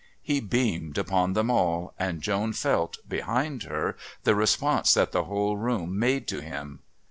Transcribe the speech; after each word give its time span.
He 0.23 0.39
beamed 0.39 0.97
upon 0.97 1.33
them 1.33 1.51
all, 1.51 1.93
and 1.99 2.23
Joan 2.23 2.53
felt, 2.53 2.97
behind 3.07 3.61
her, 3.65 3.95
the 4.23 4.33
response 4.33 4.95
that 4.95 5.11
the 5.11 5.25
whole 5.25 5.57
room 5.57 5.99
made 5.99 6.27
to 6.29 6.39
him. 6.41 6.79